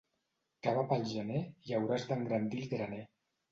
[0.67, 3.07] Cava pel gener i hauràs d'engrandir el graner.